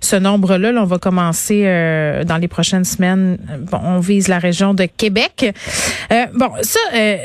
ce 0.00 0.16
nombre-là. 0.16 0.72
Là, 0.72 0.82
on 0.82 0.86
va 0.86 0.98
commencer 0.98 1.62
euh, 1.64 2.24
dans 2.24 2.36
les 2.36 2.48
prochaines 2.48 2.84
semaines. 2.84 3.38
Bon, 3.70 3.80
on 3.82 3.98
vise 4.00 4.28
la 4.28 4.38
région 4.38 4.74
de 4.74 4.84
Québec. 4.84 5.54
Euh, 6.12 6.26
bon, 6.34 6.50
ça, 6.62 6.78
euh, 6.94 7.16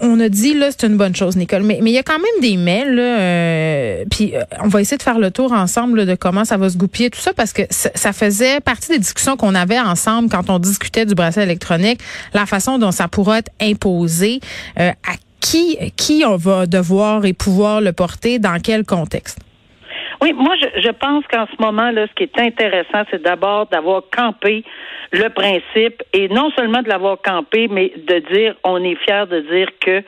on, 0.00 0.20
a 0.20 0.28
dit 0.28 0.54
là, 0.54 0.68
c'est 0.70 0.86
une 0.86 0.96
bonne 0.96 1.14
chose, 1.14 1.36
Nicole, 1.36 1.62
mais 1.62 1.80
mais 1.82 1.90
il 1.90 1.94
y 1.94 1.98
a 1.98 2.02
quand 2.02 2.18
même 2.18 2.40
des 2.40 2.56
mails. 2.56 2.94
Là, 2.94 3.18
euh, 3.18 4.04
puis 4.10 4.34
euh, 4.34 4.42
on 4.62 4.68
va 4.68 4.80
essayer 4.80 4.96
de 4.96 5.02
faire 5.02 5.18
le 5.18 5.30
tour 5.30 5.52
ensemble 5.52 6.06
de 6.06 6.14
comment 6.14 6.44
ça 6.44 6.56
va 6.56 6.68
se 6.68 6.76
goupiller 6.76 7.10
tout 7.10 7.20
ça, 7.20 7.32
parce 7.32 7.52
que 7.52 7.62
ça, 7.70 7.90
ça 7.94 8.12
faisait 8.12 8.60
partie 8.60 8.90
des 8.90 8.98
discussions 8.98 9.36
qu'on 9.36 9.54
avait 9.54 9.78
ensemble 9.78 10.28
quand 10.28 10.50
on 10.50 10.58
discutait 10.58 11.06
du 11.06 11.14
bracelet 11.14 11.44
électronique, 11.44 12.00
la 12.34 12.46
façon 12.46 12.78
dont 12.78 12.92
ça 12.92 13.08
pourra 13.08 13.38
être 13.38 13.50
imposé 13.60 14.40
euh, 14.78 14.90
à 14.90 15.14
qui 15.40 15.78
qui 15.96 16.24
on 16.26 16.36
va 16.36 16.66
devoir 16.66 17.24
et 17.24 17.32
pouvoir 17.32 17.80
le 17.80 17.92
porter, 17.92 18.38
dans 18.38 18.58
quel 18.60 18.84
contexte? 18.84 19.38
Oui, 20.20 20.32
moi, 20.32 20.54
je, 20.60 20.80
je 20.80 20.90
pense 20.90 21.24
qu'en 21.28 21.46
ce 21.46 21.62
moment, 21.62 21.90
là, 21.90 22.06
ce 22.08 22.12
qui 22.14 22.24
est 22.24 22.38
intéressant, 22.40 23.04
c'est 23.10 23.22
d'abord 23.22 23.66
d'avoir 23.66 24.02
campé 24.14 24.64
le 25.12 25.28
principe 25.28 26.02
et 26.12 26.28
non 26.28 26.50
seulement 26.56 26.82
de 26.82 26.88
l'avoir 26.88 27.18
campé, 27.22 27.68
mais 27.70 27.92
de 27.96 28.18
dire, 28.32 28.54
on 28.64 28.82
est 28.82 28.96
fier 29.04 29.26
de 29.26 29.40
dire 29.40 29.68
que 29.80 30.02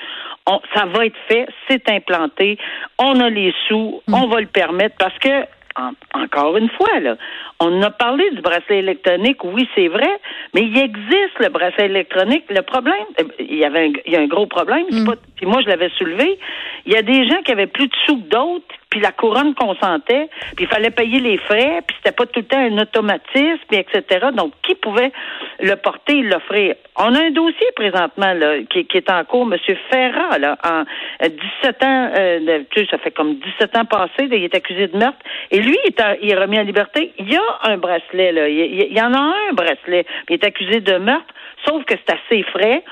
on, 0.47 0.61
ça 0.75 0.87
va 0.87 1.07
être 1.07 1.17
fait, 1.29 1.47
c'est 1.69 1.89
implanté, 1.91 2.59
on 2.99 3.21
a 3.21 3.29
les 3.31 3.55
sous, 3.69 4.03
on 4.13 4.27
va 4.27 4.41
le 4.41 4.47
permettre 4.47 4.97
parce 4.99 5.17
que 5.19 5.45
en- 5.77 5.93
encore 6.21 6.57
une 6.57 6.69
fois, 6.71 6.99
là, 6.99 7.17
on 7.61 7.81
a 7.83 7.91
parlé 7.91 8.29
du 8.33 8.41
bracelet 8.41 8.79
électronique, 8.81 9.45
oui, 9.45 9.69
c'est 9.77 9.87
vrai, 9.87 10.11
mais 10.55 10.63
il 10.63 10.77
existe 10.77 11.39
le 11.39 11.49
bracelet 11.51 11.85
électronique. 11.87 12.45
Le 12.51 12.63
problème, 12.63 13.05
euh, 13.21 13.25
il 13.39 13.55
y 13.57 13.65
avait 13.65 13.87
un, 13.87 13.93
il 14.07 14.13
y 14.13 14.17
a 14.17 14.21
un 14.21 14.27
gros 14.27 14.47
problème, 14.47 14.87
c'est 14.91 15.05
pas, 15.07 15.15
puis 15.37 15.47
moi 15.47 15.61
je 15.63 15.69
l'avais 15.69 15.91
soulevé, 15.91 16.39
Il 16.87 16.93
y 16.93 16.97
a 16.97 17.03
des 17.03 17.29
gens 17.29 17.41
qui 17.45 17.53
avaient 17.53 17.69
plus 17.69 17.87
de 17.87 17.95
sous 18.07 18.17
que 18.17 18.29
d'autres, 18.29 18.75
puis 18.91 19.01
la 19.01 19.13
couronne 19.13 19.55
consentait, 19.55 20.29
puis 20.57 20.65
il 20.65 20.67
fallait 20.67 20.91
payer 20.91 21.21
les 21.21 21.39
frais, 21.39 21.81
puis 21.87 21.97
c'était 21.99 22.15
pas 22.15 22.27
tout 22.27 22.41
le 22.41 22.47
temps 22.47 22.59
un 22.59 22.77
automatisme, 22.79 23.59
etc. 23.71 24.27
Donc, 24.35 24.53
qui 24.63 24.75
pouvait 24.75 25.13
le 25.61 25.77
porter 25.77 26.19
et 26.19 26.23
l'offrir? 26.23 26.75
On 26.97 27.15
a 27.15 27.21
un 27.21 27.31
dossier 27.31 27.69
présentement 27.77 28.35
là, 28.35 28.59
qui, 28.69 28.87
est 28.93 29.11
en 29.11 29.25
cours, 29.25 29.49
M. 29.51 29.59
Ferrat, 29.91 30.39
là, 30.39 30.59
en 30.65 30.85
17 31.23 31.85
ans, 31.85 32.11
euh, 32.19 32.59
tu 32.71 32.81
sais, 32.81 32.87
ça 32.91 32.99
fait 32.99 33.13
comme 33.13 33.37
17 33.37 33.77
ans 33.77 33.85
passés, 33.85 34.29
il 34.31 34.45
est 34.45 34.55
accusé 34.55 34.89
de 34.89 34.97
meurtre, 34.97 35.19
et 35.51 35.61
lui, 35.61 35.79
il 35.85 35.89
est, 35.89 36.19
il 36.23 36.31
est 36.31 36.37
remis 36.37 36.59
en 36.59 36.65
liberté. 36.65 37.13
Il 37.19 37.33
y 37.33 37.37
a 37.37 37.43
un 37.63 37.77
bracelet, 37.77 38.33
là, 38.33 38.49
il, 38.49 38.59
il 38.91 38.97
y 38.97 39.01
en 39.01 39.15
a 39.15 39.19
un 39.19 39.53
bracelet, 39.53 40.05
il 40.29 40.35
est 40.35 40.45
accusé 40.45 40.81
de 40.81 40.99
meurtre, 40.99 41.33
sauf 41.67 41.85
que 41.85 41.95
c'est 41.95 42.15
assez 42.15 42.43
frais. 42.45 42.83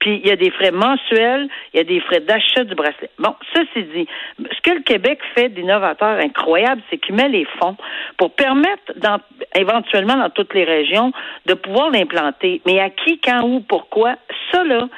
Puis 0.00 0.20
il 0.22 0.28
y 0.28 0.30
a 0.30 0.36
des 0.36 0.50
frais 0.50 0.70
mensuels, 0.70 1.48
il 1.72 1.78
y 1.78 1.80
a 1.80 1.84
des 1.84 2.00
frais 2.00 2.20
d'achat 2.20 2.64
du 2.64 2.74
bracelet. 2.74 3.08
Bon, 3.18 3.34
ceci 3.54 3.84
dit, 3.94 4.06
ce 4.38 4.60
que 4.60 4.76
le 4.76 4.82
Québec 4.82 5.18
fait 5.34 5.48
d'innovateur 5.48 6.18
incroyable, 6.18 6.82
c'est 6.90 6.98
qu'il 6.98 7.14
met 7.14 7.28
les 7.28 7.46
fonds 7.58 7.76
pour 8.18 8.34
permettre, 8.34 8.92
dans, 8.96 9.18
éventuellement 9.54 10.16
dans 10.16 10.28
toutes 10.28 10.52
les 10.52 10.64
régions, 10.64 11.12
de 11.46 11.54
pouvoir 11.54 11.90
l'implanter. 11.90 12.60
Mais 12.66 12.80
à 12.80 12.90
qui, 12.90 13.18
quand, 13.18 13.42
où, 13.44 13.60
pourquoi, 13.60 14.16
ça 14.52 14.62
là, 14.64 14.88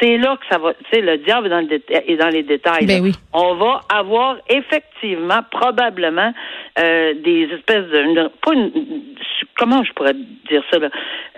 c'est 0.00 0.16
là 0.18 0.36
que 0.36 0.46
ça 0.50 0.58
va. 0.58 0.72
Tu 0.74 0.84
sais, 0.92 1.00
le 1.00 1.18
diable 1.18 1.46
est 1.46 1.50
dans, 1.50 1.60
le 1.60 2.10
est 2.12 2.16
dans 2.16 2.28
les 2.28 2.42
détails. 2.42 2.86
Ben 2.86 3.02
oui. 3.02 3.12
On 3.32 3.54
va 3.54 3.80
avoir 3.94 4.36
effectivement, 4.48 5.40
probablement, 5.50 6.32
euh, 6.78 7.14
des 7.22 7.48
espèces 7.52 7.86
de. 7.86 8.28
Pas 8.44 8.52
une, 8.54 8.72
comment 9.56 9.84
je 9.84 9.92
pourrais 9.92 10.14
dire 10.48 10.62
ça, 10.70 10.78
là? 10.78 10.88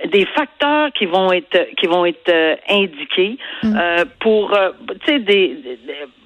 Des 0.06 0.24
facteurs 0.26 0.92
qui 0.92 1.06
vont 1.06 1.32
être 1.32 1.68
qui 1.76 1.86
vont 1.86 2.04
être 2.06 2.28
euh, 2.28 2.56
indiqués 2.68 3.36
Mm. 3.62 3.76
euh, 3.78 4.04
pour 4.20 4.50
tu 5.04 5.12
sais 5.12 5.18
des, 5.20 5.48
des- 5.48 5.78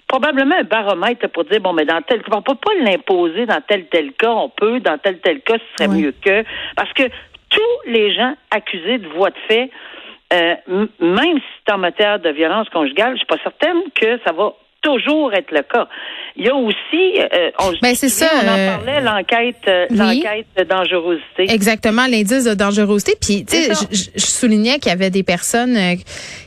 probablement 0.08 0.54
un 0.58 0.62
baromètre 0.64 1.28
pour 1.30 1.44
dire 1.44 1.60
bon 1.60 1.72
mais 1.72 1.84
dans 1.84 2.00
tel 2.02 2.22
on 2.32 2.40
peut 2.42 2.54
pas 2.54 2.72
l'imposer 2.80 3.44
dans 3.44 3.60
tel 3.66 3.86
tel 3.88 4.12
cas 4.12 4.30
on 4.30 4.48
peut 4.48 4.80
dans 4.80 4.96
tel 4.98 5.18
tel 5.18 5.40
cas 5.40 5.54
ce 5.58 5.84
serait 5.84 5.90
Oui. 5.94 6.02
mieux 6.04 6.14
que 6.24 6.44
parce 6.76 6.92
que 6.94 7.02
tous 7.50 7.90
les 7.90 8.14
gens 8.14 8.34
accusés 8.50 8.98
de 8.98 9.08
voies 9.08 9.30
de 9.30 9.36
fait 9.48 9.70
euh, 10.32 10.54
même 11.00 11.38
si 11.38 11.44
c'est 11.66 11.72
en 11.72 11.78
matière 11.78 12.18
de 12.18 12.30
violence 12.30 12.68
conjugale, 12.70 13.12
je 13.12 13.18
suis 13.18 13.26
pas 13.26 13.38
certaine 13.42 13.78
que 13.94 14.18
ça 14.24 14.32
va 14.32 14.52
toujours 14.82 15.32
être 15.34 15.50
le 15.50 15.62
cas. 15.62 15.88
Il 16.36 16.46
y 16.46 16.48
a 16.48 16.54
aussi, 16.54 17.18
euh, 17.18 17.50
on, 17.60 17.72
Ben, 17.82 17.94
c'est 17.94 18.08
ça, 18.08 18.28
on 18.34 18.48
en 18.48 18.58
euh, 18.58 18.76
parlait, 18.76 19.00
l'enquête, 19.00 19.56
euh, 19.68 19.86
oui. 19.90 19.96
l'enquête 19.96 20.46
de 20.56 20.64
dangerosité. 20.64 21.50
Exactement, 21.50 22.06
l'indice 22.06 22.44
de 22.44 22.54
dangerosité. 22.54 23.14
Puis, 23.20 23.44
tu 23.44 23.56
sais, 23.56 23.72
je 23.90 24.20
soulignais 24.20 24.78
qu'il 24.78 24.90
y 24.90 24.94
avait 24.94 25.10
des 25.10 25.22
personnes 25.22 25.76
euh, 25.76 25.94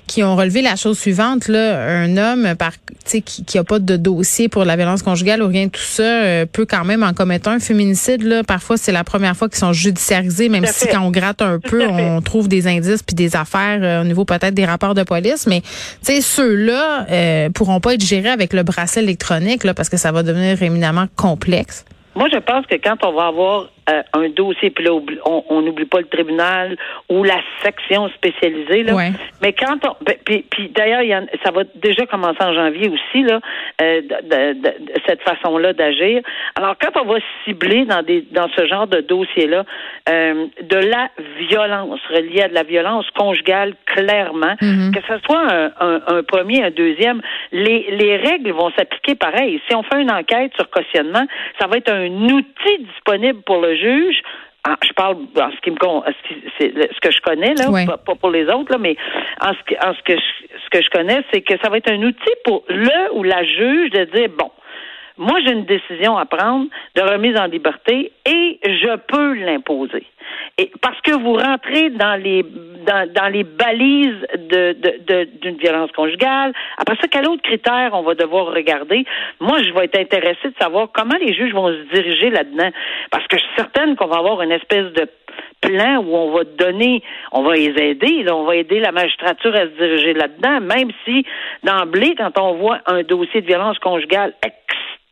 qui 0.09 0.23
ont 0.23 0.35
relevé 0.35 0.63
la 0.63 0.75
chose 0.75 0.97
suivante. 0.97 1.47
Là, 1.47 1.87
un 1.87 2.17
homme, 2.17 2.55
par, 2.57 2.71
qui, 3.05 3.21
qui 3.21 3.57
a 3.59 3.63
pas 3.63 3.77
de 3.77 3.95
dossier 3.95 4.49
pour 4.49 4.65
la 4.65 4.75
violence 4.75 5.03
conjugale 5.03 5.43
ou 5.43 5.47
rien 5.47 5.67
de 5.67 5.71
tout 5.71 5.79
ça, 5.79 6.03
euh, 6.03 6.45
peut 6.47 6.65
quand 6.65 6.83
même 6.83 7.03
en 7.03 7.13
commettre 7.13 7.47
un 7.47 7.59
féminicide. 7.59 8.23
Là, 8.23 8.43
parfois, 8.43 8.77
c'est 8.77 8.91
la 8.91 9.03
première 9.03 9.37
fois 9.37 9.47
qu'ils 9.49 9.59
sont 9.59 9.71
judiciarisés, 9.71 10.49
même 10.49 10.65
si 10.65 10.87
quand 10.87 11.01
on 11.01 11.11
gratte 11.11 11.43
un 11.43 11.59
peu, 11.59 11.85
on 11.87 12.21
trouve 12.21 12.47
des 12.47 12.67
indices 12.67 13.03
puis 13.03 13.15
des 13.15 13.35
affaires 13.35 13.79
euh, 13.83 14.01
au 14.01 14.03
niveau 14.03 14.25
peut-être 14.25 14.55
des 14.55 14.65
rapports 14.65 14.95
de 14.95 15.03
police. 15.03 15.45
Mais, 15.45 15.61
tu 15.61 15.67
sais, 16.01 16.21
ceux-là 16.21 17.05
euh, 17.11 17.49
pourront 17.51 17.79
pas 17.79 17.93
être 17.93 18.03
gérés 18.03 18.29
avec 18.29 18.51
le 18.53 18.63
bracelet 18.63 19.03
électronique 19.03 19.63
là, 19.63 19.75
parce 19.75 19.89
que 19.89 19.97
ça 19.97 20.11
va 20.11 20.23
devenir 20.23 20.61
éminemment 20.63 21.05
complexe. 21.15 21.85
Moi, 22.15 22.27
je 22.33 22.39
pense 22.39 22.65
que 22.65 22.75
quand 22.75 22.97
on 23.03 23.13
va 23.13 23.27
avoir 23.27 23.69
euh, 23.89 24.01
un 24.13 24.29
dossier, 24.29 24.69
puis 24.69 24.85
là, 24.85 24.91
on 25.25 25.61
n'oublie 25.61 25.85
pas 25.85 25.99
le 25.99 26.07
tribunal 26.07 26.77
ou 27.09 27.23
la 27.23 27.39
section 27.63 28.07
spécialisée, 28.09 28.83
là. 28.83 28.93
Ouais. 28.95 29.11
Mais 29.41 29.53
quand 29.53 29.77
on, 29.87 29.95
ben, 30.03 30.15
puis, 30.25 30.45
puis 30.49 30.69
d'ailleurs, 30.69 31.23
ça 31.43 31.51
va 31.51 31.63
déjà 31.75 32.05
commencer 32.05 32.41
en 32.41 32.53
janvier 32.53 32.89
aussi, 32.89 33.23
là, 33.23 33.39
euh, 33.81 34.01
de, 34.01 34.07
de- 34.29 34.53
de- 34.53 34.85
de 34.85 34.93
cette 35.07 35.21
façon-là 35.23 35.73
d'agir. 35.73 36.21
Alors, 36.55 36.75
quand 36.79 37.01
on 37.01 37.05
va 37.05 37.19
cibler 37.45 37.85
dans 37.85 38.03
des 38.03 38.21
dans 38.31 38.47
ce 38.55 38.65
genre 38.67 38.87
de 38.87 39.01
dossier-là 39.01 39.63
euh, 40.09 40.45
de 40.61 40.77
la 40.77 41.09
violence 41.39 41.99
reliée 42.09 42.41
à 42.43 42.47
de 42.49 42.53
la 42.53 42.63
violence 42.63 43.09
conjugale, 43.11 43.73
clairement, 43.85 44.55
Mhm. 44.61 44.91
que 44.93 44.99
ce 45.07 45.17
soit 45.25 45.41
un, 45.41 45.71
un- 45.79 46.01
un 46.07 46.23
premier, 46.23 46.63
un 46.63 46.71
deuxième, 46.71 47.21
les, 47.51 47.87
les 47.91 48.17
règles 48.17 48.51
vont 48.51 48.71
s'appliquer 48.77 49.15
pareil. 49.15 49.61
Si 49.67 49.75
on 49.75 49.83
fait 49.83 50.01
une 50.01 50.11
enquête 50.11 50.51
sur 50.55 50.69
cautionnement, 50.69 51.25
ça 51.59 51.67
va 51.67 51.77
être 51.77 51.91
un 51.91 52.07
outil 52.07 52.77
disponible 52.93 53.41
pour 53.41 53.61
le 53.61 53.75
juge. 53.79 54.21
Ah, 54.65 54.75
je 54.83 54.91
parle 54.91 55.15
en 55.37 55.51
ce 55.51 55.61
qui 55.61 55.71
me 55.71 55.77
ce, 55.77 56.03
c'est 56.59 56.73
que 56.99 57.11
je 57.11 57.21
connais 57.21 57.53
là, 57.55 57.65
pas, 57.87 57.97
pas 57.97 58.15
pour 58.15 58.29
les 58.29 58.43
autres 58.49 58.73
là, 58.73 58.77
mais 58.77 58.97
en 59.39 59.53
ce 59.53 59.63
que, 59.65 59.75
en 59.75 59.93
ce 59.93 60.01
que 60.03 60.17
je, 60.17 60.59
ce 60.63 60.69
que 60.69 60.83
je 60.83 60.89
connais, 60.89 61.23
c'est 61.31 61.41
que 61.41 61.53
ça 61.63 61.69
va 61.69 61.77
être 61.77 61.89
un 61.89 62.03
outil 62.03 62.33
pour 62.43 62.65
le 62.67 63.13
ou 63.13 63.23
la 63.23 63.43
juge 63.45 63.91
de 63.91 64.03
dire 64.03 64.29
bon, 64.37 64.51
moi 65.19 65.39
j'ai 65.45 65.51
une 65.51 65.65
décision 65.65 66.17
à 66.17 66.25
prendre 66.25 66.67
de 66.95 67.01
remise 67.01 67.37
en 67.37 67.45
liberté 67.45 68.11
et 68.25 68.59
je 68.63 68.95
peux 68.97 69.33
l'imposer. 69.33 70.05
Et 70.57 70.71
parce 70.81 70.99
que 71.01 71.11
vous 71.11 71.33
rentrez 71.33 71.89
dans 71.91 72.15
les 72.15 72.43
dans, 72.43 73.07
dans 73.13 73.27
les 73.31 73.43
balises 73.43 74.25
de 74.37 74.73
de- 75.07 75.25
d'une 75.41 75.57
violence 75.57 75.91
conjugale. 75.91 76.53
Après 76.77 76.95
ça, 77.01 77.07
quel 77.11 77.27
autre 77.27 77.41
critère 77.43 77.91
on 77.93 78.01
va 78.01 78.15
devoir 78.15 78.47
regarder? 78.47 79.05
Moi, 79.39 79.61
je 79.63 79.71
vais 79.73 79.85
être 79.85 79.99
intéressée 79.99 80.49
de 80.49 80.55
savoir 80.59 80.87
comment 80.93 81.17
les 81.19 81.33
juges 81.33 81.53
vont 81.53 81.67
se 81.69 81.93
diriger 81.93 82.29
là-dedans, 82.29 82.69
parce 83.11 83.25
que 83.27 83.37
je 83.37 83.43
suis 83.43 83.55
certaine 83.55 83.95
qu'on 83.95 84.07
va 84.07 84.17
avoir 84.17 84.41
une 84.41 84.51
espèce 84.51 84.91
de 84.93 85.07
plan 85.61 85.97
où 85.97 86.15
on 86.15 86.31
va 86.31 86.43
donner, 86.43 87.03
on 87.31 87.43
va 87.43 87.53
les 87.55 87.73
aider, 87.77 88.25
on 88.31 88.43
va 88.43 88.55
aider 88.55 88.79
la 88.79 88.91
magistrature 88.91 89.53
à 89.55 89.61
se 89.61 89.77
diriger 89.77 90.13
là-dedans, 90.13 90.61
même 90.61 90.91
si 91.05 91.25
d'emblée, 91.63 92.15
quand 92.17 92.37
on 92.39 92.53
voit 92.55 92.79
un 92.85 93.03
dossier 93.03 93.41
de 93.41 93.47
violence 93.47 93.77
conjugale 93.79 94.33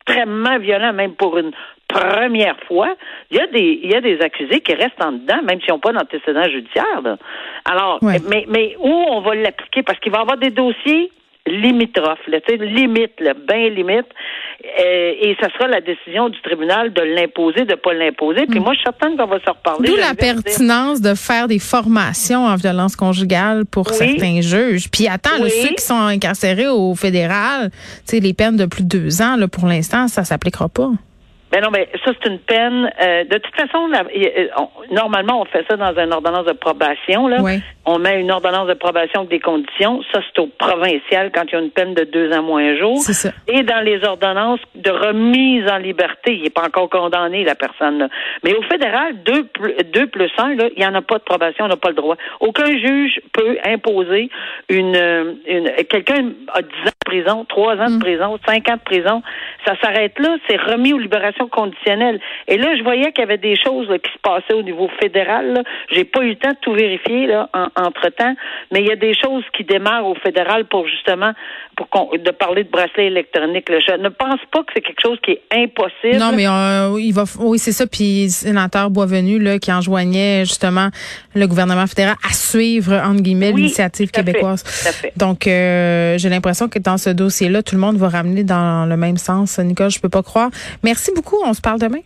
extrêmement 0.08 0.58
violent, 0.60 0.94
même 0.94 1.14
pour 1.14 1.38
une 1.38 1.52
première 1.88 2.58
fois, 2.68 2.96
il 3.32 3.38
y 3.38 3.40
a 3.40 3.48
des 3.48 3.80
il 3.84 3.92
y 3.92 3.96
a 3.96 4.02
des 4.02 4.20
accusés 4.22 4.60
qui 4.62 4.74
restent 4.74 5.04
en 5.04 5.14
dedans, 5.14 5.42
même 5.44 5.60
s'ils 5.62 5.72
n'ont 5.72 5.80
pas 5.80 5.94
d'antécédent 5.94 6.44
judiciaire. 6.50 7.02
là. 7.04 7.18
Alors, 7.66 8.00
Ouais. 8.02 8.20
mais 8.30 8.46
mais 8.48 8.76
où 8.80 8.90
on 8.90 9.22
va 9.22 9.36
l'appliquer? 9.36 9.84
Parce 9.84 10.00
qu'il 10.00 10.12
va 10.12 10.20
y 10.20 10.22
avoir 10.22 10.38
des 10.38 10.50
dossiers 10.50 11.12
là, 11.48 12.40
sais, 12.48 12.58
limite, 12.58 13.20
là, 13.20 13.34
bien 13.34 13.70
limite, 13.70 14.06
euh, 14.80 15.14
et 15.22 15.36
ça 15.40 15.50
sera 15.54 15.68
la 15.68 15.82
décision 15.82 16.30
du 16.30 16.42
tribunal 16.42 16.94
de 16.94 17.02
l'imposer, 17.02 17.66
de 17.66 17.76
pas 17.76 17.94
l'imposer. 17.94 18.46
Puis 18.48 18.60
moi, 18.60 18.74
je 18.74 18.80
suis 18.80 18.84
certaine 18.86 19.18
qu'on 19.18 19.28
va 19.28 19.40
se 19.40 19.50
reparler. 19.50 19.90
D'où 19.90 19.96
la 19.96 20.14
pertinence 20.16 21.02
de 21.02 21.14
faire 21.16 21.48
des 21.48 21.60
formations 21.60 22.46
en 22.46 22.56
violence 22.56 22.96
conjugale 22.96 23.66
pour 23.66 23.88
Oui. 23.92 23.96
certains 23.98 24.42
juges. 24.42 24.90
Puis 24.92 25.08
attends, 25.08 25.38
là, 25.42 25.50
ceux 25.50 25.76
qui 25.76 25.84
sont 25.84 25.96
incarcérés 25.96 26.68
au 26.68 26.96
fédéral, 26.96 27.70
tu 27.72 27.78
sais, 28.06 28.20
les 28.20 28.34
peines 28.34 28.58
de 28.58 28.66
plus 28.66 28.84
de 28.84 28.90
deux 28.98 29.22
ans, 29.22 29.36
là, 29.36 29.48
pour 29.48 29.68
l'instant, 29.68 30.08
ça 30.08 30.24
s'appliquera 30.24 30.70
pas. 30.70 30.92
Ben 31.52 31.62
non, 31.62 31.70
mais 31.72 31.88
ça, 32.04 32.12
c'est 32.22 32.30
une 32.30 32.40
peine. 32.40 32.92
Euh, 33.02 33.24
de 33.24 33.38
toute 33.38 33.56
façon, 33.56 33.88
la- 33.88 34.02
euh, 34.04 34.48
on- 34.58 34.94
normalement, 34.94 35.42
on 35.42 35.46
fait 35.46 35.66
ça 35.70 35.78
dans 35.78 35.98
une 35.98 36.12
ordonnance 36.12 36.46
de 36.46 36.52
probation. 36.54 37.28
Là. 37.28 37.38
Oui. 37.42 37.60
On 37.86 38.00
met 38.00 38.20
une 38.20 38.32
ordonnance 38.32 38.68
de 38.68 38.74
probation 38.74 39.22
avec 39.22 39.30
des 39.30 39.40
conditions. 39.40 40.02
Ça, 40.12 40.20
c'est 40.26 40.42
au 40.42 40.48
provincial 40.48 41.32
quand 41.34 41.44
il 41.48 41.54
y 41.54 41.56
a 41.56 41.60
une 41.60 41.72
peine 41.72 41.94
de 41.94 42.04
deux 42.04 42.34
ans 42.34 42.44
moins 42.44 42.62
un 42.74 42.78
jour. 42.78 42.98
C'est 43.00 43.14
ça. 43.14 43.30
Et 43.48 43.64
dans 43.64 43.80
les 43.80 44.04
ordonnances 44.04 44.60
de 44.76 44.92
remise 44.92 45.66
en 45.72 45.78
liberté, 45.78 46.36
il 46.36 46.44
n'est 46.44 46.50
pas 46.50 46.66
encore 46.66 46.90
condamné, 46.90 47.46
la 47.46 47.56
personne. 47.56 47.98
Là. 48.00 48.08
Mais 48.44 48.54
au 48.54 48.62
fédéral, 48.64 49.16
deux 49.24 49.46
plus, 49.46 49.74
deux 49.94 50.08
plus 50.08 50.30
un, 50.38 50.54
là, 50.56 50.66
il 50.76 50.80
n'y 50.80 50.86
en 50.86 50.96
a 50.96 51.02
pas 51.02 51.18
de 51.18 51.24
probation, 51.24 51.64
on 51.66 51.70
n'a 51.70 51.78
pas 51.78 51.90
le 51.90 51.96
droit. 51.96 52.18
Aucun 52.42 52.68
juge 52.78 53.22
peut 53.32 53.58
imposer 53.66 54.30
une, 54.70 55.38
une 55.48 55.72
quelqu'un 55.90 56.32
a 56.54 56.62
10 56.62 56.68
ans 56.90 56.92
prison, 57.08 57.46
3 57.48 57.76
ans 57.78 57.90
de 57.90 58.00
prison, 58.00 58.38
5 58.46 58.70
ans 58.70 58.76
de 58.76 58.82
prison. 58.82 59.22
Ça 59.66 59.74
s'arrête 59.82 60.18
là, 60.20 60.36
c'est 60.48 60.58
remis 60.58 60.94
aux 60.94 60.98
libérations 61.00 61.48
conditionnelles. 61.48 62.20
Et 62.48 62.58
là, 62.58 62.76
je 62.78 62.84
voyais 62.84 63.12
qu'il 63.12 63.22
y 63.22 63.28
avait 63.28 63.38
des 63.38 63.56
choses 63.56 63.90
là, 63.90 63.98
qui 64.00 64.12
se 64.12 64.18
passaient 64.20 64.54
au 64.54 64.62
niveau 64.64 64.90
fédéral. 65.02 65.64
J'ai 65.92 66.04
pas 66.04 66.22
eu 66.24 66.30
le 66.30 66.36
temps 66.36 66.52
de 66.52 66.58
tout 66.62 66.74
vérifier 66.74 67.28
là, 67.28 67.50
en- 67.54 67.70
entre-temps, 67.88 68.36
mais 68.72 68.82
il 68.82 68.88
y 68.88 68.92
a 68.92 68.96
des 68.98 69.14
choses 69.14 69.44
qui 69.54 69.64
démarrent 69.64 70.06
au 70.08 70.16
fédéral 70.16 70.66
pour 70.66 70.88
justement 70.88 71.32
pour 71.78 71.88
de 72.18 72.32
parler 72.32 72.64
de 72.64 72.70
bracelet 72.70 73.06
électronique. 73.08 73.70
là. 73.70 73.78
Je 73.80 73.94
ne 74.02 74.10
pense 74.10 74.40
pas 74.52 74.60
que 74.64 74.72
c'est 74.76 74.82
quelque 74.82 75.00
chose 75.02 75.18
qui 75.24 75.32
est 75.32 75.42
impossible. 75.52 76.18
Non, 76.18 76.32
mais 76.36 76.48
euh, 76.48 77.00
il 77.00 77.14
va, 77.14 77.24
oui, 77.40 77.60
c'est 77.60 77.72
ça. 77.72 77.86
Puis, 77.88 78.24
le 78.26 78.30
sénateur 78.30 78.90
Boisvenu, 78.90 79.40
là, 79.40 79.60
qui 79.60 79.72
enjoignait 79.72 80.44
justement 80.46 80.90
le 81.36 81.48
gouvernement 81.48 81.86
fédéral 81.88 82.16
à 82.28 82.34
suivre, 82.34 82.94
entre 82.94 83.22
guillemets, 83.22 83.52
Oui, 83.54 83.62
l'initiative 83.62 84.10
fait, 84.14 84.24
québécoise. 84.24 84.64
fait. 84.66 85.14
Donc, 85.16 85.48
euh, 85.48 86.18
j'ai 86.18 86.30
l'impression 86.30 86.68
que 86.68 86.80
dans 86.80 86.98
ce 86.98 87.12
dossier-là, 87.12 87.62
tout 87.64 87.76
le 87.76 87.82
monde 87.82 87.98
va 87.98 88.10
ramener 88.10 88.44
dans 88.44 88.86
le 88.90 88.98
même 88.98 89.18
sens. 89.18 89.60
Nicole, 89.60 89.92
je 89.92 90.00
peux 90.00 90.10
pas 90.10 90.24
croire. 90.24 90.50
Merci 90.84 91.12
beaucoup. 91.16 91.38
On 91.46 91.54
se 91.54 91.62
parle 91.62 91.80
demain. 91.80 92.00